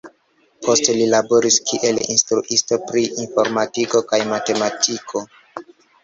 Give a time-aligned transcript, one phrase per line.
[0.67, 5.23] Poste li laboris kiel instruisto pri informadiko kaj matematiko.